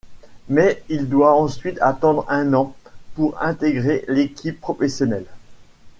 [0.49, 2.75] Mais il doit ensuite attendre un an
[3.13, 5.27] pour intégrer l'équipe professionnelle.